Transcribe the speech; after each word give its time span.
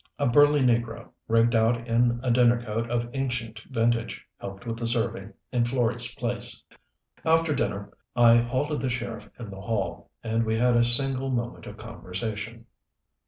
A 0.17 0.27
burly 0.27 0.61
negro, 0.61 1.09
rigged 1.27 1.53
out 1.53 1.87
in 1.87 2.19
a 2.23 2.31
dinner 2.31 2.65
coat 2.65 2.89
of 2.89 3.11
ancient 3.13 3.59
vintage, 3.69 4.25
helped 4.39 4.65
with 4.65 4.77
the 4.79 4.87
serving 4.87 5.33
in 5.51 5.63
Florey's 5.63 6.15
place. 6.15 6.63
After 7.23 7.53
dinner 7.53 7.91
I 8.15 8.37
halted 8.37 8.79
the 8.79 8.89
sheriff 8.89 9.29
in 9.37 9.51
the 9.51 9.61
hall, 9.61 10.09
and 10.23 10.43
we 10.43 10.57
had 10.57 10.75
a 10.75 10.83
single 10.83 11.29
moment 11.29 11.67
of 11.67 11.77
conversation. 11.77 12.65